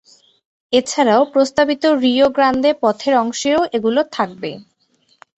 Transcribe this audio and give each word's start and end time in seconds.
এছাড়াও 0.73 1.21
প্রস্তাবিত 1.33 1.83
Rio 2.03 2.27
Grande 2.29 2.71
পথের 2.81 3.13
অংশেও 3.17 3.61
এগুলো 3.77 4.01
থাকবে। 4.15 4.51